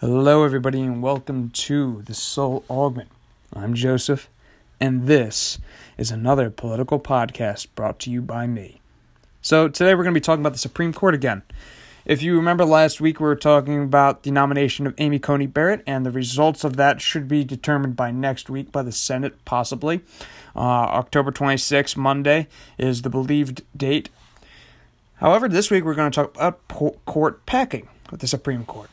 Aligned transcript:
Hello, 0.00 0.44
everybody, 0.44 0.80
and 0.82 1.02
welcome 1.02 1.50
to 1.50 2.02
the 2.02 2.14
Soul 2.14 2.62
Augment. 2.68 3.08
I'm 3.52 3.74
Joseph, 3.74 4.30
and 4.78 5.08
this 5.08 5.58
is 5.96 6.12
another 6.12 6.50
political 6.50 7.00
podcast 7.00 7.66
brought 7.74 7.98
to 8.00 8.10
you 8.10 8.22
by 8.22 8.46
me. 8.46 8.80
So, 9.42 9.66
today 9.66 9.96
we're 9.96 10.04
going 10.04 10.14
to 10.14 10.20
be 10.20 10.24
talking 10.24 10.42
about 10.42 10.52
the 10.52 10.60
Supreme 10.60 10.92
Court 10.92 11.16
again. 11.16 11.42
If 12.04 12.22
you 12.22 12.36
remember 12.36 12.64
last 12.64 13.00
week, 13.00 13.18
we 13.18 13.26
were 13.26 13.34
talking 13.34 13.82
about 13.82 14.22
the 14.22 14.30
nomination 14.30 14.86
of 14.86 14.94
Amy 14.98 15.18
Coney 15.18 15.48
Barrett, 15.48 15.82
and 15.84 16.06
the 16.06 16.12
results 16.12 16.62
of 16.62 16.76
that 16.76 17.00
should 17.00 17.26
be 17.26 17.42
determined 17.42 17.96
by 17.96 18.12
next 18.12 18.48
week 18.48 18.70
by 18.70 18.82
the 18.84 18.92
Senate, 18.92 19.44
possibly. 19.44 20.02
Uh, 20.54 20.60
October 20.60 21.32
26th, 21.32 21.96
Monday, 21.96 22.46
is 22.78 23.02
the 23.02 23.10
believed 23.10 23.62
date. 23.76 24.10
However, 25.16 25.48
this 25.48 25.72
week 25.72 25.82
we're 25.82 25.94
going 25.94 26.12
to 26.12 26.14
talk 26.14 26.36
about 26.36 26.68
court 27.04 27.44
packing 27.46 27.88
with 28.12 28.20
the 28.20 28.28
Supreme 28.28 28.64
Court. 28.64 28.90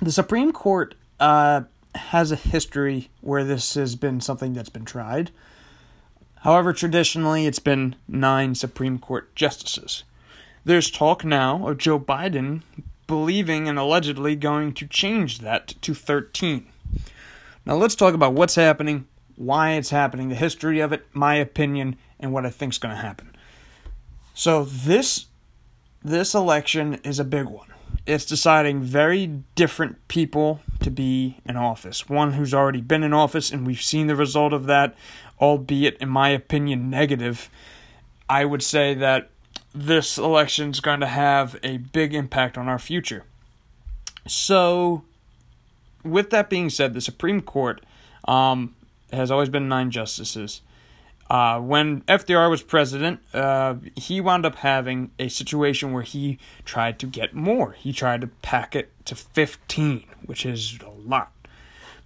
The 0.00 0.12
Supreme 0.12 0.52
Court 0.52 0.94
uh, 1.18 1.62
has 1.94 2.30
a 2.30 2.36
history 2.36 3.08
where 3.22 3.44
this 3.44 3.74
has 3.74 3.96
been 3.96 4.20
something 4.20 4.52
that's 4.52 4.68
been 4.68 4.84
tried. 4.84 5.30
However, 6.40 6.72
traditionally, 6.72 7.46
it's 7.46 7.58
been 7.58 7.96
nine 8.06 8.54
Supreme 8.54 8.98
Court 8.98 9.34
justices. 9.34 10.04
There's 10.64 10.90
talk 10.90 11.24
now 11.24 11.66
of 11.66 11.78
Joe 11.78 11.98
Biden 11.98 12.62
believing 13.06 13.68
and 13.68 13.78
allegedly 13.78 14.36
going 14.36 14.74
to 14.74 14.86
change 14.86 15.38
that 15.38 15.68
to 15.80 15.94
13. 15.94 16.66
Now, 17.64 17.76
let's 17.76 17.94
talk 17.94 18.14
about 18.14 18.34
what's 18.34 18.56
happening, 18.56 19.06
why 19.36 19.72
it's 19.72 19.90
happening, 19.90 20.28
the 20.28 20.34
history 20.34 20.80
of 20.80 20.92
it, 20.92 21.06
my 21.14 21.36
opinion, 21.36 21.96
and 22.20 22.32
what 22.32 22.44
I 22.44 22.50
think 22.50 22.74
is 22.74 22.78
going 22.78 22.94
to 22.94 23.00
happen. 23.00 23.34
So, 24.34 24.64
this 24.64 25.26
this 26.04 26.34
election 26.34 27.00
is 27.02 27.18
a 27.18 27.24
big 27.24 27.46
one 27.46 27.66
it's 28.06 28.24
deciding 28.24 28.82
very 28.82 29.26
different 29.54 30.06
people 30.08 30.60
to 30.80 30.90
be 30.90 31.40
in 31.44 31.56
office. 31.56 32.08
One 32.08 32.34
who's 32.34 32.54
already 32.54 32.80
been 32.80 33.02
in 33.02 33.12
office, 33.12 33.50
and 33.50 33.66
we've 33.66 33.82
seen 33.82 34.06
the 34.06 34.16
result 34.16 34.52
of 34.52 34.66
that, 34.66 34.94
albeit, 35.40 35.96
in 35.98 36.08
my 36.08 36.28
opinion, 36.28 36.88
negative. 36.88 37.50
I 38.28 38.44
would 38.44 38.62
say 38.62 38.94
that 38.94 39.30
this 39.74 40.18
election 40.18 40.70
is 40.70 40.80
going 40.80 41.00
to 41.00 41.06
have 41.06 41.58
a 41.62 41.78
big 41.78 42.14
impact 42.14 42.56
on 42.56 42.68
our 42.68 42.78
future. 42.78 43.24
So, 44.26 45.04
with 46.02 46.30
that 46.30 46.48
being 46.48 46.70
said, 46.70 46.94
the 46.94 47.00
Supreme 47.00 47.42
Court 47.42 47.84
um, 48.26 48.74
has 49.12 49.30
always 49.30 49.48
been 49.48 49.68
nine 49.68 49.90
justices. 49.90 50.62
Uh, 51.28 51.60
when 51.60 52.02
FDR 52.02 52.48
was 52.48 52.62
president, 52.62 53.20
uh, 53.34 53.74
he 53.96 54.20
wound 54.20 54.46
up 54.46 54.56
having 54.56 55.10
a 55.18 55.28
situation 55.28 55.92
where 55.92 56.02
he 56.02 56.38
tried 56.64 56.98
to 57.00 57.06
get 57.06 57.34
more. 57.34 57.72
He 57.72 57.92
tried 57.92 58.20
to 58.20 58.28
pack 58.28 58.76
it 58.76 58.92
to 59.06 59.16
15, 59.16 60.04
which 60.24 60.46
is 60.46 60.78
a 60.84 60.90
lot. 60.90 61.32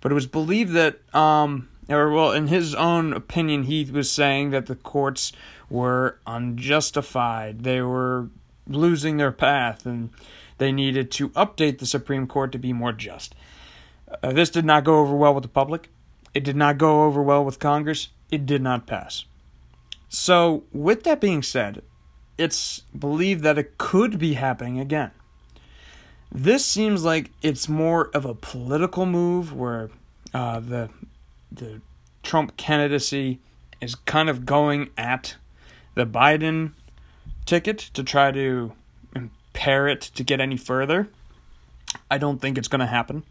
But 0.01 0.13
it 0.13 0.15
was 0.15 0.27
believed 0.27 0.73
that, 0.73 1.01
um, 1.15 1.69
or 1.89 2.11
well, 2.11 2.33
in 2.33 2.47
his 2.47 2.75
own 2.75 3.13
opinion, 3.13 3.65
he 3.65 3.85
was 3.85 4.11
saying 4.11 4.51
that 4.51 4.67
the 4.67 4.77
courts 4.77 5.33
were 5.69 6.19
unjustified. 6.27 7.63
They 7.63 7.83
were 7.83 8.29
losing 8.67 9.19
their 9.19 9.33
path 9.33 9.85
and 9.85 10.11
they 10.57 10.73
needed 10.73 11.11
to 11.11 11.29
update 11.31 11.79
the 11.79 11.87
Supreme 11.87 12.27
Court 12.27 12.53
to 12.53 12.59
be 12.59 12.73
more 12.73 12.93
just. 12.93 13.35
Uh, 14.23 14.33
this 14.33 14.49
did 14.49 14.65
not 14.65 14.85
go 14.85 15.01
over 15.01 15.15
well 15.15 15.35
with 15.35 15.43
the 15.43 15.49
public. 15.49 15.91
It 16.33 16.45
did 16.45 16.57
not 16.57 16.79
go 16.79 17.05
over 17.05 17.23
well 17.23 17.45
with 17.45 17.59
Congress 17.59 18.09
it 18.31 18.47
did 18.47 18.63
not 18.63 18.87
pass. 18.87 19.25
So, 20.09 20.65
with 20.73 21.05
that 21.05 21.21
being 21.21 21.43
said, 21.43 21.83
it's 22.37 22.81
believed 22.99 23.43
that 23.43 23.59
it 23.59 23.79
could 23.79 24.19
be 24.19 24.35
happening 24.35 24.81
again. 24.81 25.13
This 26.33 26.65
seems 26.65 27.05
like 27.05 27.31
it's 27.43 27.69
more 27.69 28.11
of 28.15 28.25
a 28.25 28.35
political 28.35 29.07
move 29.07 29.53
where 29.53 29.91
uh, 30.33 30.61
the 30.61 30.91
the 31.51 31.81
Trump 32.23 32.57
candidacy 32.57 33.41
is 33.81 33.95
kind 33.95 34.29
of 34.29 34.47
going 34.47 34.91
at 34.97 35.37
the 35.95 36.07
Biden 36.07 36.73
ticket 37.47 37.79
to 37.79 38.05
try 38.05 38.31
to 38.31 38.73
impair 39.15 39.89
it 39.89 40.01
to 40.01 40.23
get 40.23 40.41
any 40.41 40.57
further. 40.57 41.09
I 42.11 42.19
don't 42.19 42.41
think 42.41 42.57
it's 42.57 42.69
going 42.69 42.81
to 42.81 42.87
happen. 42.87 43.25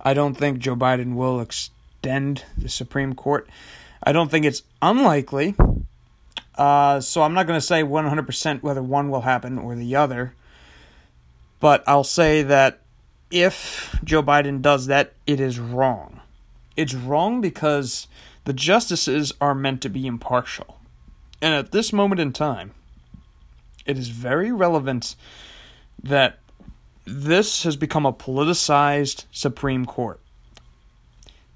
I 0.00 0.14
don't 0.14 0.34
think 0.34 0.58
Joe 0.58 0.76
Biden 0.76 1.14
will 1.14 1.40
extend 1.40 2.44
the 2.56 2.68
Supreme 2.68 3.14
Court. 3.14 3.48
I 4.02 4.12
don't 4.12 4.30
think 4.30 4.44
it's 4.44 4.62
unlikely. 4.80 5.54
Uh, 6.56 7.00
so 7.00 7.22
I'm 7.22 7.34
not 7.34 7.46
going 7.46 7.58
to 7.58 7.64
say 7.64 7.82
100% 7.82 8.62
whether 8.62 8.82
one 8.82 9.10
will 9.10 9.22
happen 9.22 9.58
or 9.58 9.74
the 9.74 9.96
other. 9.96 10.34
But 11.58 11.84
I'll 11.86 12.04
say 12.04 12.42
that 12.42 12.80
if 13.30 13.98
Joe 14.02 14.22
Biden 14.22 14.62
does 14.62 14.86
that, 14.86 15.12
it 15.26 15.40
is 15.40 15.58
wrong. 15.58 16.20
It's 16.76 16.94
wrong 16.94 17.40
because 17.40 18.08
the 18.44 18.52
justices 18.52 19.32
are 19.40 19.54
meant 19.54 19.82
to 19.82 19.88
be 19.88 20.06
impartial. 20.06 20.78
And 21.42 21.54
at 21.54 21.72
this 21.72 21.92
moment 21.92 22.20
in 22.20 22.32
time, 22.32 22.72
it 23.86 23.98
is 23.98 24.08
very 24.08 24.52
relevant 24.52 25.16
that 26.02 26.38
this 27.04 27.62
has 27.64 27.76
become 27.76 28.06
a 28.06 28.12
politicized 28.12 29.24
Supreme 29.32 29.84
Court. 29.84 30.20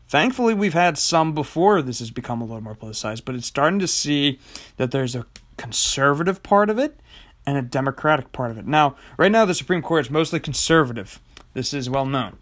Thankfully, 0.06 0.54
we've 0.54 0.74
had 0.74 0.98
some 0.98 1.32
before 1.34 1.82
this 1.82 1.98
has 1.98 2.10
become 2.10 2.40
a 2.40 2.44
little 2.44 2.60
more 2.60 2.74
politicized, 2.74 3.24
but 3.24 3.34
it's 3.34 3.46
starting 3.46 3.78
to 3.78 3.88
see 3.88 4.38
that 4.76 4.90
there's 4.90 5.14
a 5.14 5.26
conservative 5.56 6.42
part 6.42 6.70
of 6.70 6.78
it 6.78 7.00
and 7.46 7.56
a 7.56 7.62
democratic 7.62 8.32
part 8.32 8.50
of 8.50 8.58
it. 8.58 8.66
Now, 8.66 8.96
right 9.16 9.32
now, 9.32 9.44
the 9.44 9.54
Supreme 9.54 9.82
Court 9.82 10.06
is 10.06 10.10
mostly 10.10 10.40
conservative. 10.40 11.20
This 11.54 11.72
is 11.72 11.88
well 11.88 12.06
known. 12.06 12.38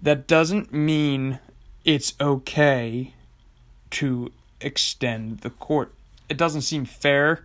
That 0.00 0.26
doesn't 0.26 0.72
mean 0.72 1.38
it's 1.84 2.14
okay 2.20 3.14
to 3.90 4.32
extend 4.60 5.40
the 5.40 5.50
court. 5.50 5.94
It 6.28 6.36
doesn't 6.36 6.62
seem 6.62 6.84
fair, 6.84 7.44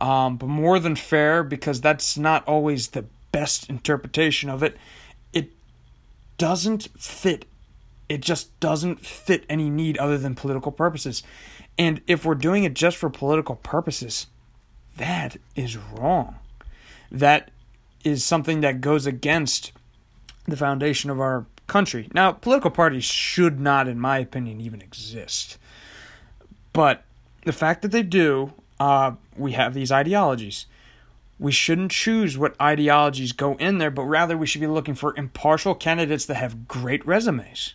um, 0.00 0.36
but 0.36 0.48
more 0.48 0.78
than 0.78 0.96
fair 0.96 1.42
because 1.42 1.80
that's 1.80 2.16
not 2.16 2.46
always 2.46 2.88
the 2.88 3.04
best 3.32 3.68
interpretation 3.68 4.48
of 4.48 4.62
it. 4.62 4.76
It 5.32 5.52
doesn't 6.38 6.88
fit 6.98 7.44
it 8.14 8.20
just 8.20 8.58
doesn't 8.60 9.04
fit 9.04 9.44
any 9.48 9.68
need 9.68 9.98
other 9.98 10.16
than 10.16 10.36
political 10.36 10.70
purposes. 10.70 11.24
And 11.76 12.00
if 12.06 12.24
we're 12.24 12.36
doing 12.36 12.62
it 12.62 12.74
just 12.74 12.96
for 12.96 13.10
political 13.10 13.56
purposes, 13.56 14.28
that 14.96 15.36
is 15.56 15.76
wrong. 15.76 16.36
That 17.10 17.50
is 18.04 18.22
something 18.24 18.60
that 18.60 18.80
goes 18.80 19.04
against 19.04 19.72
the 20.44 20.56
foundation 20.56 21.10
of 21.10 21.18
our 21.18 21.46
country. 21.66 22.08
Now, 22.14 22.30
political 22.30 22.70
parties 22.70 23.02
should 23.02 23.58
not, 23.58 23.88
in 23.88 23.98
my 23.98 24.18
opinion, 24.18 24.60
even 24.60 24.80
exist. 24.80 25.58
But 26.72 27.02
the 27.44 27.52
fact 27.52 27.82
that 27.82 27.90
they 27.90 28.04
do, 28.04 28.52
uh, 28.78 29.14
we 29.36 29.52
have 29.52 29.74
these 29.74 29.90
ideologies. 29.90 30.66
We 31.40 31.50
shouldn't 31.50 31.90
choose 31.90 32.38
what 32.38 32.54
ideologies 32.62 33.32
go 33.32 33.56
in 33.56 33.78
there, 33.78 33.90
but 33.90 34.04
rather 34.04 34.38
we 34.38 34.46
should 34.46 34.60
be 34.60 34.68
looking 34.68 34.94
for 34.94 35.16
impartial 35.16 35.74
candidates 35.74 36.26
that 36.26 36.36
have 36.36 36.68
great 36.68 37.04
resumes. 37.04 37.74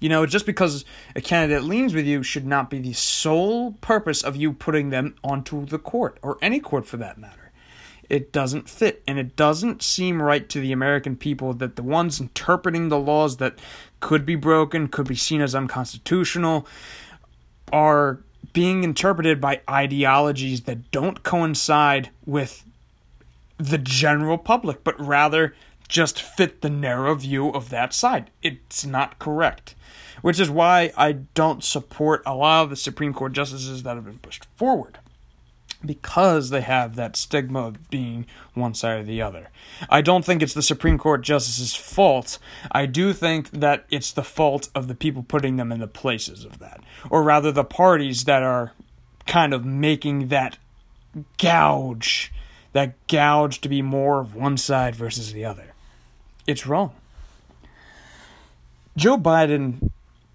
You 0.00 0.08
know, 0.08 0.24
just 0.24 0.46
because 0.46 0.86
a 1.14 1.20
candidate 1.20 1.62
leans 1.62 1.94
with 1.94 2.06
you 2.06 2.22
should 2.22 2.46
not 2.46 2.70
be 2.70 2.78
the 2.78 2.94
sole 2.94 3.72
purpose 3.82 4.22
of 4.22 4.34
you 4.34 4.54
putting 4.54 4.88
them 4.88 5.14
onto 5.22 5.66
the 5.66 5.78
court, 5.78 6.18
or 6.22 6.38
any 6.40 6.58
court 6.58 6.86
for 6.86 6.96
that 6.96 7.18
matter. 7.18 7.52
It 8.08 8.32
doesn't 8.32 8.68
fit, 8.68 9.02
and 9.06 9.18
it 9.18 9.36
doesn't 9.36 9.82
seem 9.82 10.20
right 10.20 10.48
to 10.48 10.58
the 10.58 10.72
American 10.72 11.16
people 11.16 11.52
that 11.54 11.76
the 11.76 11.82
ones 11.82 12.18
interpreting 12.18 12.88
the 12.88 12.98
laws 12.98 13.36
that 13.36 13.58
could 14.00 14.24
be 14.24 14.34
broken, 14.34 14.88
could 14.88 15.06
be 15.06 15.14
seen 15.14 15.42
as 15.42 15.54
unconstitutional, 15.54 16.66
are 17.72 18.18
being 18.52 18.82
interpreted 18.82 19.40
by 19.40 19.60
ideologies 19.68 20.62
that 20.62 20.90
don't 20.90 21.22
coincide 21.22 22.10
with 22.24 22.64
the 23.58 23.78
general 23.78 24.38
public, 24.38 24.82
but 24.82 24.98
rather 24.98 25.54
just 25.86 26.22
fit 26.22 26.62
the 26.62 26.70
narrow 26.70 27.14
view 27.14 27.50
of 27.50 27.68
that 27.68 27.92
side. 27.92 28.30
It's 28.42 28.86
not 28.86 29.18
correct 29.18 29.74
which 30.22 30.40
is 30.40 30.50
why 30.50 30.92
I 30.96 31.12
don't 31.12 31.64
support 31.64 32.22
a 32.26 32.34
lot 32.34 32.64
of 32.64 32.70
the 32.70 32.76
Supreme 32.76 33.14
Court 33.14 33.32
justices 33.32 33.82
that 33.82 33.96
have 33.96 34.04
been 34.04 34.18
pushed 34.18 34.46
forward 34.56 34.98
because 35.84 36.50
they 36.50 36.60
have 36.60 36.96
that 36.96 37.16
stigma 37.16 37.60
of 37.60 37.90
being 37.90 38.26
one 38.54 38.74
side 38.74 39.00
or 39.00 39.02
the 39.02 39.22
other. 39.22 39.50
I 39.88 40.02
don't 40.02 40.24
think 40.24 40.42
it's 40.42 40.54
the 40.54 40.62
Supreme 40.62 40.98
Court 40.98 41.22
justices' 41.22 41.74
fault. 41.74 42.38
I 42.70 42.86
do 42.86 43.12
think 43.12 43.50
that 43.50 43.86
it's 43.90 44.12
the 44.12 44.22
fault 44.22 44.68
of 44.74 44.88
the 44.88 44.94
people 44.94 45.22
putting 45.22 45.56
them 45.56 45.72
in 45.72 45.80
the 45.80 45.86
places 45.86 46.44
of 46.44 46.58
that, 46.58 46.80
or 47.08 47.22
rather, 47.22 47.50
the 47.50 47.64
parties 47.64 48.24
that 48.24 48.42
are 48.42 48.72
kind 49.26 49.54
of 49.54 49.64
making 49.64 50.28
that 50.28 50.58
gouge, 51.38 52.32
that 52.72 52.94
gouge 53.06 53.60
to 53.60 53.68
be 53.68 53.82
more 53.82 54.20
of 54.20 54.34
one 54.34 54.56
side 54.56 54.94
versus 54.94 55.32
the 55.32 55.44
other. 55.44 55.72
It's 56.46 56.66
wrong. 56.66 56.92
Joe 58.96 59.16
Biden 59.16 59.90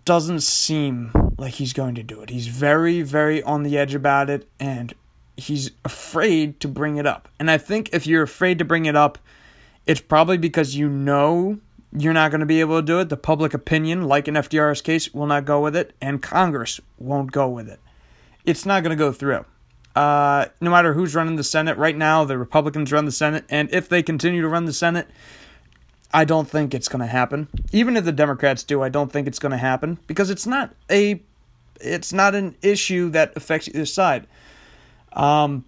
doesn't 0.06 0.42
seem 0.42 1.12
like 1.38 1.56
he's 1.56 1.74
going 1.74 1.96
to 1.96 2.04
do 2.04 2.22
it. 2.22 2.30
He's 2.30 2.48
very, 2.48 3.02
very 3.02 3.42
on 3.44 3.64
the 3.64 3.78
edge 3.78 3.96
about 3.96 4.30
it, 4.30 4.48
and 4.60 4.94
he's 5.36 5.72
afraid 5.84 6.60
to 6.62 6.68
bring 6.68 6.98
it 6.98 7.06
up. 7.06 7.28
And 7.40 7.52
I 7.52 7.58
think 7.58 7.90
if 7.92 8.08
you're 8.08 8.24
afraid 8.24 8.60
to 8.60 8.66
bring 8.66 8.86
it 8.86 8.96
up, 8.96 9.18
it's 9.86 10.02
probably 10.02 10.38
because 10.38 10.76
you 10.76 10.88
know 10.88 11.60
you're 11.98 12.14
not 12.14 12.32
going 12.32 12.40
to 12.40 12.46
be 12.46 12.60
able 12.62 12.80
to 12.80 12.86
do 12.86 13.00
it. 13.00 13.10
The 13.10 13.18
public 13.18 13.54
opinion, 13.54 14.04
like 14.08 14.28
in 14.28 14.36
FDR's 14.36 14.82
case, 14.82 15.14
will 15.14 15.28
not 15.28 15.46
go 15.46 15.62
with 15.62 15.76
it, 15.76 15.94
and 16.00 16.22
Congress 16.22 16.80
won't 16.98 17.32
go 17.32 17.50
with 17.50 17.68
it. 17.68 17.80
It's 18.46 18.66
not 18.66 18.84
going 18.84 18.96
to 18.96 19.04
go 19.04 19.12
through. 19.12 19.46
Uh, 19.96 20.48
no 20.60 20.70
matter 20.70 20.94
who's 20.94 21.16
running 21.16 21.38
the 21.38 21.44
Senate, 21.44 21.78
right 21.78 21.96
now 21.96 22.26
the 22.26 22.38
Republicans 22.38 22.92
run 22.92 23.06
the 23.06 23.12
Senate, 23.12 23.46
and 23.50 23.74
if 23.74 23.90
they 23.90 24.04
continue 24.04 24.42
to 24.42 24.48
run 24.48 24.66
the 24.66 24.74
Senate, 24.74 25.08
I 26.16 26.24
don't 26.24 26.50
think 26.50 26.74
it's 26.74 26.88
going 26.88 27.02
to 27.02 27.08
happen. 27.08 27.50
Even 27.74 27.98
if 27.98 28.06
the 28.06 28.14
Democrats 28.14 28.64
do, 28.64 28.82
I 28.82 28.88
don't 28.88 29.12
think 29.12 29.28
it's 29.28 29.38
going 29.38 29.52
to 29.52 29.58
happen 29.58 30.00
because 30.08 30.30
it's 30.30 30.48
not 30.48 30.74
a, 30.90 31.22
it's 31.82 32.14
not 32.14 32.34
an 32.34 32.56
issue 32.62 33.10
that 33.10 33.36
affects 33.36 33.68
either 33.68 33.86
side. 33.86 34.26
Um, 35.12 35.66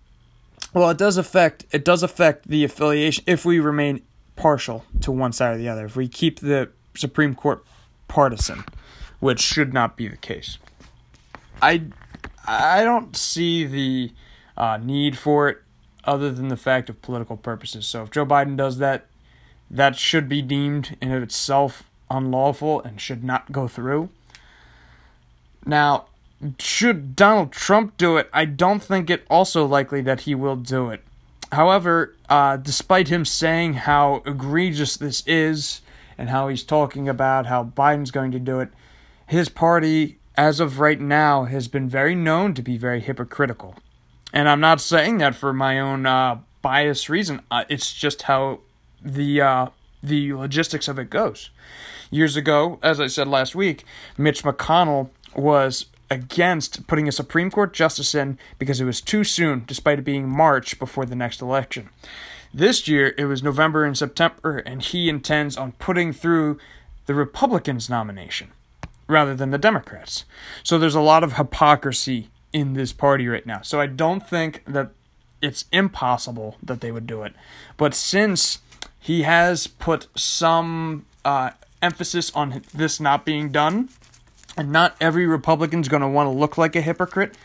well, 0.74 0.90
it 0.90 0.98
does 0.98 1.18
affect 1.18 1.66
it 1.72 1.84
does 1.84 2.02
affect 2.02 2.48
the 2.48 2.64
affiliation 2.64 3.26
if 3.28 3.44
we 3.44 3.60
remain 3.60 4.04
partial 4.38 4.86
to 5.02 5.12
one 5.12 5.34
side 5.34 5.56
or 5.56 5.58
the 5.58 5.68
other. 5.68 5.86
If 5.86 5.98
we 5.98 6.08
keep 6.08 6.40
the 6.40 6.70
Supreme 6.96 7.36
Court 7.36 7.66
partisan, 8.08 8.64
which 9.20 9.42
should 9.42 9.74
not 9.74 9.98
be 9.98 10.08
the 10.08 10.16
case. 10.16 10.60
I 11.62 11.84
I 12.48 12.86
don't 12.86 13.18
see 13.18 13.66
the 13.66 14.14
uh, 14.56 14.78
need 14.82 15.18
for 15.18 15.50
it 15.50 15.58
other 16.06 16.32
than 16.32 16.48
the 16.48 16.56
fact 16.56 16.90
of 16.90 17.02
political 17.02 17.36
purposes. 17.36 17.86
So 17.86 18.04
if 18.04 18.12
Joe 18.12 18.26
Biden 18.26 18.56
does 18.56 18.78
that, 18.78 19.08
that 19.70 19.96
should 19.96 20.30
be 20.30 20.42
deemed 20.42 20.98
in 21.02 21.12
itself 21.12 21.84
unlawful 22.10 22.82
and 22.82 23.02
should 23.02 23.24
not 23.24 23.52
go 23.52 23.68
through. 23.68 24.10
Now, 25.66 26.06
should 26.60 27.16
Donald 27.16 27.52
Trump 27.52 27.98
do 27.98 28.18
it? 28.18 28.30
I 28.32 28.46
don't 28.46 28.82
think 28.82 29.10
it 29.10 29.26
also 29.30 29.66
likely 29.66 30.02
that 30.02 30.22
he 30.22 30.36
will 30.36 30.56
do 30.56 30.90
it. 30.90 31.04
However, 31.52 32.16
uh, 32.30 32.58
despite 32.58 33.08
him 33.08 33.26
saying 33.26 33.74
how 33.74 34.22
egregious 34.26 34.98
this 34.98 35.26
is 35.26 35.82
and 36.18 36.30
how 36.30 36.48
he's 36.48 36.64
talking 36.64 37.08
about 37.10 37.46
how 37.46 37.64
Biden's 37.64 38.12
going 38.12 38.32
to 38.32 38.40
do 38.40 38.60
it, 38.60 38.70
his 39.26 39.50
party 39.50 40.18
as 40.38 40.60
of 40.60 40.80
right 40.80 41.02
now, 41.02 41.46
has 41.46 41.68
been 41.68 41.90
very 41.90 42.14
known 42.14 42.54
to 42.54 42.62
be 42.62 42.78
very 42.78 43.00
hypocritical. 43.00 43.76
And 44.32 44.48
I'm 44.48 44.60
not 44.60 44.80
saying 44.80 45.18
that 45.18 45.34
for 45.34 45.52
my 45.52 45.80
own 45.80 46.06
uh, 46.06 46.40
biased 46.62 47.10
reason. 47.10 47.42
Uh, 47.50 47.64
it's 47.70 47.92
just 47.92 48.24
how 48.24 48.60
the 49.02 49.42
uh, 49.42 49.68
the 50.02 50.34
logistics 50.34 50.88
of 50.88 51.00
it 51.00 51.10
goes. 51.10 51.50
Years 52.10 52.36
ago, 52.36 52.80
as 52.82 53.00
I 53.00 53.08
said 53.08 53.28
last 53.28 53.56
week, 53.56 53.84
Mitch 54.18 54.44
McConnell 54.44 55.10
was 55.36 55.88
against 56.10 56.88
putting 56.88 57.08
a 57.08 57.12
Supreme 57.12 57.52
Court 57.52 57.74
justice 57.74 58.16
in 58.16 58.38
because 58.60 58.80
it 58.80 58.86
was 58.86 59.02
too 59.02 59.24
soon, 59.24 59.64
despite 59.68 60.00
it 60.00 60.06
being 60.06 60.30
March 60.30 60.80
before 60.80 61.06
the 61.06 61.16
next 61.16 61.42
election. 61.42 61.90
This 62.54 62.88
year, 62.88 63.14
it 63.18 63.26
was 63.26 63.44
November 63.44 63.84
and 63.84 63.98
September, 63.98 64.60
and 64.60 64.82
he 64.82 65.10
intends 65.10 65.58
on 65.58 65.74
putting 65.74 66.14
through 66.14 66.58
the 67.06 67.14
Republicans' 67.14 67.90
nomination 67.90 68.52
rather 69.08 69.36
than 69.36 69.52
the 69.52 69.58
Democrats. 69.58 70.26
So 70.64 70.78
there's 70.78 70.96
a 70.96 71.02
lot 71.02 71.24
of 71.24 71.34
hypocrisy 71.34 72.30
in 72.54 72.74
this 72.74 72.94
party 72.94 73.28
right 73.28 73.46
now. 73.46 73.62
So 73.62 73.80
I 73.80 73.88
don't 73.88 74.28
think 74.28 74.64
that 74.66 74.92
it's 75.42 75.66
impossible 75.72 76.56
that 76.64 76.82
they 76.82 76.92
would 76.92 77.08
do 77.08 77.24
it. 77.24 77.34
But 77.76 77.94
since 77.94 78.60
he 79.00 79.24
has 79.24 79.68
put 79.68 80.08
some 80.16 81.06
uh, 81.24 81.52
emphasis 81.82 82.32
on 82.34 82.62
this 82.74 83.00
not 83.00 83.26
being 83.26 83.50
done, 83.52 83.90
and 84.58 84.72
not 84.72 84.96
every 85.00 85.26
Republican's 85.26 85.88
going 85.88 86.02
to 86.02 86.08
want 86.08 86.28
to 86.28 86.32
look 86.32 86.58
like 86.58 86.76
a 86.76 86.82
hypocrite, 86.82 87.36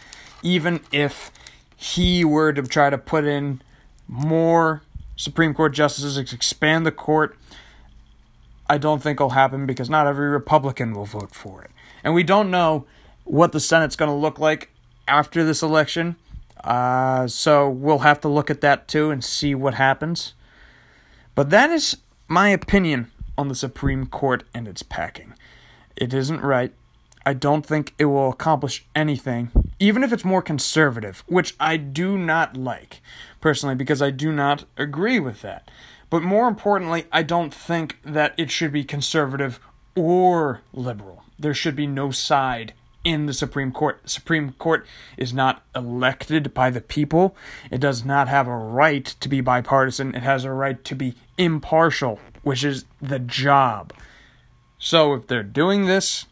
even 0.42 0.80
if 0.90 1.30
he 1.76 2.24
were 2.24 2.52
to 2.52 2.62
try 2.62 2.90
to 2.90 2.98
put 2.98 3.24
in 3.24 3.60
more 4.08 4.82
Supreme 5.16 5.54
Court 5.54 5.72
justices, 5.72 6.16
expand 6.18 6.86
the 6.86 6.92
court, 6.92 7.36
I 8.68 8.78
don't 8.78 9.02
think 9.02 9.20
will 9.20 9.30
happen 9.30 9.66
because 9.66 9.90
not 9.90 10.06
every 10.06 10.28
Republican 10.28 10.94
will 10.94 11.04
vote 11.04 11.34
for 11.34 11.62
it. 11.62 11.70
And 12.02 12.14
we 12.14 12.22
don't 12.22 12.50
know 12.50 12.86
what 13.24 13.52
the 13.52 13.60
Senate's 13.60 13.96
going 13.96 14.10
to 14.10 14.16
look 14.16 14.38
like 14.38 14.70
after 15.06 15.44
this 15.44 15.62
election. 15.62 16.16
Uh, 16.64 17.26
so 17.26 17.68
we'll 17.68 18.00
have 18.00 18.20
to 18.22 18.28
look 18.28 18.50
at 18.50 18.60
that 18.62 18.88
too 18.88 19.10
and 19.10 19.22
see 19.22 19.54
what 19.54 19.74
happens. 19.74 20.34
But 21.34 21.50
that 21.50 21.70
is 21.70 21.96
my 22.28 22.48
opinion 22.48 23.10
on 23.38 23.48
the 23.48 23.54
Supreme 23.54 24.06
Court 24.06 24.44
and 24.54 24.68
its 24.68 24.82
packing. 24.82 25.34
It 25.96 26.12
isn't 26.12 26.40
right. 26.40 26.72
I 27.24 27.34
don't 27.34 27.64
think 27.64 27.94
it 27.98 28.06
will 28.06 28.30
accomplish 28.30 28.84
anything, 28.96 29.50
even 29.78 30.02
if 30.02 30.12
it's 30.12 30.24
more 30.24 30.42
conservative, 30.42 31.22
which 31.26 31.54
I 31.60 31.76
do 31.76 32.18
not 32.18 32.56
like 32.56 33.00
personally 33.40 33.74
because 33.74 34.02
I 34.02 34.10
do 34.10 34.32
not 34.32 34.64
agree 34.76 35.20
with 35.20 35.42
that. 35.42 35.70
But 36.10 36.22
more 36.22 36.48
importantly, 36.48 37.06
I 37.12 37.22
don't 37.22 37.54
think 37.54 37.98
that 38.04 38.34
it 38.36 38.50
should 38.50 38.72
be 38.72 38.84
conservative 38.84 39.60
or 39.94 40.62
liberal. 40.72 41.22
There 41.38 41.54
should 41.54 41.76
be 41.76 41.86
no 41.86 42.10
side 42.10 42.74
in 43.04 43.26
the 43.26 43.32
Supreme 43.32 43.72
Court. 43.72 44.00
The 44.02 44.10
Supreme 44.10 44.52
Court 44.52 44.86
is 45.16 45.32
not 45.32 45.62
elected 45.74 46.54
by 46.54 46.70
the 46.70 46.80
people. 46.80 47.36
It 47.70 47.78
does 47.78 48.04
not 48.04 48.28
have 48.28 48.46
a 48.46 48.56
right 48.56 49.04
to 49.04 49.28
be 49.28 49.40
bipartisan. 49.40 50.14
It 50.14 50.22
has 50.22 50.44
a 50.44 50.52
right 50.52 50.82
to 50.84 50.94
be 50.94 51.14
impartial, 51.38 52.20
which 52.42 52.64
is 52.64 52.84
the 53.00 53.18
job. 53.18 53.92
So 54.78 55.14
if 55.14 55.26
they're 55.26 55.42
doing 55.42 55.86
this, 55.86 56.26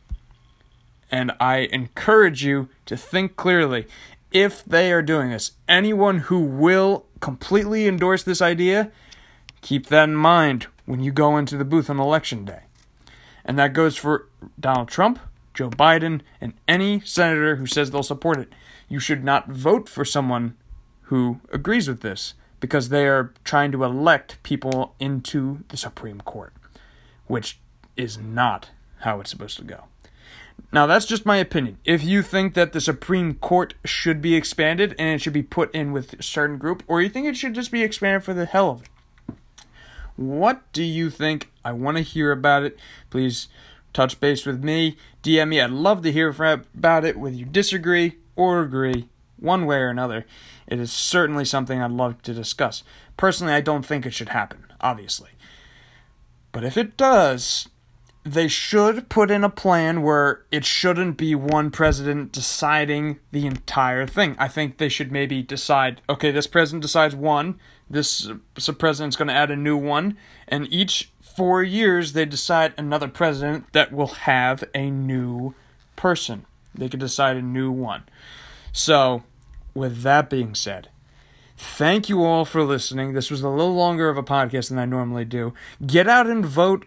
and 1.11 1.32
I 1.40 1.69
encourage 1.72 2.44
you 2.44 2.69
to 2.87 2.96
think 2.96 3.37
clearly, 3.37 3.87
if 4.31 4.64
they 4.64 4.93
are 4.93 5.02
doing 5.02 5.31
this, 5.31 5.52
anyone 5.69 6.19
who 6.19 6.40
will 6.40 7.06
completely 7.20 7.88
endorse 7.88 8.22
this 8.22 8.40
idea 8.40 8.93
Keep 9.62 9.87
that 9.87 10.08
in 10.08 10.17
mind 10.17 10.67
when 10.87 11.00
you 11.00 11.12
go 11.12 11.37
into 11.37 11.56
the 11.56 11.64
booth 11.64 11.90
on 11.90 12.00
election 12.00 12.44
day. 12.44 12.62
And 13.44 13.58
that 13.58 13.72
goes 13.72 13.96
for 13.96 14.28
Donald 14.58 14.88
Trump, 14.88 15.19
Joe 15.61 15.69
Biden, 15.69 16.23
and 16.41 16.55
any 16.67 17.01
senator 17.01 17.57
who 17.57 17.67
says 17.67 17.91
they'll 17.91 18.03
support 18.03 18.39
it. 18.39 18.51
You 18.89 18.99
should 18.99 19.23
not 19.23 19.51
vote 19.51 19.91
for 19.91 20.07
someone 20.07 20.57
who 21.03 21.41
agrees 21.53 21.87
with 21.87 22.01
this 22.01 22.33
because 22.61 22.89
they 22.89 23.07
are 23.07 23.35
trying 23.45 23.71
to 23.73 23.85
elect 23.85 24.43
people 24.43 24.95
into 24.99 25.62
the 25.69 25.77
Supreme 25.77 26.23
Court, 26.23 26.55
which 27.27 27.59
is 27.95 28.17
not 28.17 28.71
how 29.01 29.21
it's 29.21 29.29
supposed 29.29 29.59
to 29.59 29.65
go. 29.65 29.85
Now, 30.73 30.87
that's 30.87 31.05
just 31.05 31.27
my 31.27 31.37
opinion. 31.37 31.77
If 31.85 32.03
you 32.03 32.23
think 32.23 32.55
that 32.55 32.73
the 32.73 32.81
Supreme 32.81 33.35
Court 33.35 33.75
should 33.85 34.23
be 34.23 34.37
expanded 34.37 34.95
and 34.99 35.11
it 35.11 35.21
should 35.21 35.35
be 35.35 35.43
put 35.43 35.75
in 35.75 35.93
with 35.93 36.15
a 36.15 36.23
certain 36.23 36.56
group, 36.56 36.83
or 36.87 37.03
you 37.03 37.11
think 37.11 37.27
it 37.27 37.37
should 37.37 37.55
just 37.55 37.71
be 37.71 37.83
expanded 37.83 38.25
for 38.25 38.33
the 38.33 38.47
hell 38.47 38.71
of 38.71 38.83
it, 38.85 39.35
what 40.17 40.63
do 40.73 40.83
you 40.83 41.11
think? 41.11 41.51
I 41.63 41.73
want 41.73 41.99
to 41.99 42.03
hear 42.03 42.33
about 42.33 42.63
it. 42.63 42.79
Please 43.11 43.49
touch 43.93 44.21
base 44.21 44.47
with 44.47 44.63
me. 44.63 44.97
DM 45.23 45.49
me. 45.49 45.61
I'd 45.61 45.70
love 45.70 46.03
to 46.03 46.13
hear 46.13 46.29
about 46.29 47.05
it, 47.05 47.19
whether 47.19 47.37
you 47.37 47.44
disagree 47.44 48.17
or 48.37 48.61
agree, 48.61 49.09
one 49.39 49.67
way 49.67 49.79
or 49.79 49.89
another. 49.89 50.27
It 50.67 50.79
is 50.79 50.93
certainly 50.93 51.44
something 51.44 51.81
I'd 51.81 51.91
love 51.91 52.23
to 52.23 52.35
discuss. 52.35 52.82
Personally, 53.17 53.53
I 53.53 53.61
don't 53.61 53.85
think 53.85 54.06
it 54.06 54.15
should 54.15 54.31
happen, 54.31 54.65
obviously. 54.81 55.31
But 56.53 56.65
if 56.65 56.77
it 56.77 56.97
does, 56.97 57.69
they 58.25 58.49
should 58.49 59.09
put 59.09 59.31
in 59.31 59.44
a 59.44 59.51
plan 59.51 60.03
where 60.03 60.44
it 60.51 60.65
shouldn't 60.65 61.17
be 61.17 61.35
one 61.35 61.70
president 61.70 62.32
deciding 62.32 63.19
the 63.32 63.47
entire 63.47 64.06
thing. 64.06 64.37
I 64.39 64.49
think 64.49 64.77
they 64.77 64.89
should 64.89 65.11
maybe 65.11 65.43
decide 65.43 66.03
okay, 66.09 66.31
this 66.31 66.47
president 66.47 66.82
decides 66.82 67.17
one, 67.17 67.59
this 67.89 68.29
uh, 68.29 68.73
president's 68.73 69.17
going 69.17 69.29
to 69.29 69.35
add 69.35 69.51
a 69.51 69.56
new 69.56 69.77
one, 69.77 70.17
and 70.47 70.70
each 70.73 71.11
four 71.41 71.63
years 71.63 72.13
they 72.13 72.27
decide 72.27 72.75
another 72.77 73.09
president 73.09 73.65
that 73.73 73.91
will 73.91 74.09
have 74.09 74.63
a 74.75 74.91
new 74.91 75.55
person. 75.97 76.44
They 76.75 76.87
could 76.87 77.01
decide 77.01 77.39
a 77.39 77.41
new 77.41 77.70
one. 77.73 78.03
So, 78.73 79.23
with 79.73 80.03
that 80.03 80.29
being 80.29 80.55
said, 80.55 80.91
thank 81.56 82.11
you 82.11 82.23
all 82.23 82.44
for 82.44 82.63
listening. 82.63 83.15
This 83.15 83.31
was 83.31 83.41
a 83.41 83.49
little 83.49 83.73
longer 83.73 84.11
of 84.11 84.19
a 84.19 84.23
podcast 84.23 84.69
than 84.69 84.79
I 84.79 84.85
normally 84.85 85.25
do. 85.25 85.55
Get 85.87 86.06
out 86.06 86.27
and 86.27 86.44
vote 86.44 86.85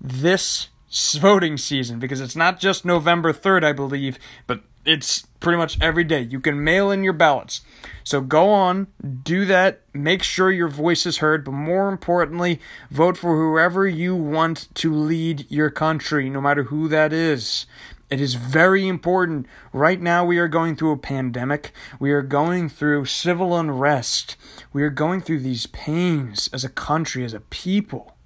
this 0.00 0.68
voting 0.90 1.58
season 1.58 1.98
because 1.98 2.22
it's 2.22 2.34
not 2.34 2.58
just 2.58 2.86
November 2.86 3.34
3rd, 3.34 3.64
I 3.64 3.74
believe, 3.74 4.18
but 4.46 4.62
it's 4.84 5.26
pretty 5.40 5.56
much 5.56 5.80
every 5.80 6.04
day. 6.04 6.22
You 6.22 6.40
can 6.40 6.62
mail 6.62 6.90
in 6.90 7.02
your 7.02 7.12
ballots. 7.12 7.62
So 8.04 8.20
go 8.20 8.50
on, 8.50 8.88
do 9.22 9.44
that, 9.46 9.82
make 9.92 10.22
sure 10.22 10.50
your 10.50 10.68
voice 10.68 11.06
is 11.06 11.18
heard, 11.18 11.44
but 11.44 11.52
more 11.52 11.88
importantly, 11.88 12.60
vote 12.90 13.16
for 13.16 13.36
whoever 13.36 13.86
you 13.86 14.16
want 14.16 14.68
to 14.74 14.92
lead 14.92 15.50
your 15.50 15.70
country, 15.70 16.28
no 16.30 16.40
matter 16.40 16.64
who 16.64 16.88
that 16.88 17.12
is. 17.12 17.66
It 18.10 18.20
is 18.20 18.34
very 18.34 18.88
important. 18.88 19.46
Right 19.72 20.00
now, 20.00 20.24
we 20.24 20.38
are 20.38 20.48
going 20.48 20.74
through 20.74 20.92
a 20.92 20.98
pandemic. 20.98 21.72
We 22.00 22.10
are 22.10 22.22
going 22.22 22.68
through 22.68 23.04
civil 23.04 23.56
unrest. 23.56 24.36
We 24.72 24.82
are 24.82 24.90
going 24.90 25.20
through 25.20 25.40
these 25.40 25.66
pains 25.66 26.50
as 26.52 26.64
a 26.64 26.68
country, 26.68 27.24
as 27.24 27.34
a 27.34 27.40
people. 27.40 28.16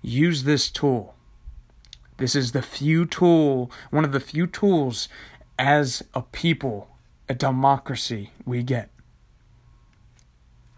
Use 0.00 0.44
this 0.44 0.70
tool. 0.70 1.13
This 2.16 2.34
is 2.34 2.52
the 2.52 2.62
few 2.62 3.06
tool, 3.06 3.70
one 3.90 4.04
of 4.04 4.12
the 4.12 4.20
few 4.20 4.46
tools 4.46 5.08
as 5.58 6.02
a 6.14 6.22
people, 6.22 6.88
a 7.28 7.34
democracy 7.34 8.30
we 8.44 8.62
get. 8.62 8.90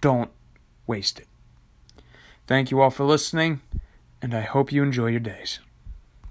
Don't 0.00 0.30
waste 0.86 1.18
it. 1.20 1.28
Thank 2.46 2.70
you 2.70 2.80
all 2.80 2.90
for 2.90 3.04
listening. 3.04 3.60
and 4.22 4.34
I 4.34 4.40
hope 4.40 4.72
you 4.72 4.82
enjoy 4.82 5.08
your 5.08 5.20
days. 5.20 5.60